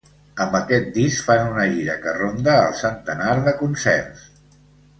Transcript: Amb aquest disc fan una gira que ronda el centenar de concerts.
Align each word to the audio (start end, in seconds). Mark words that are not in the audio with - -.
Amb 0.45 0.55
aquest 0.59 0.87
disc 0.95 1.27
fan 1.27 1.41
una 1.51 1.67
gira 1.75 1.99
que 2.07 2.15
ronda 2.17 2.55
el 2.63 2.73
centenar 2.81 3.35
de 3.51 3.57
concerts. 3.63 4.29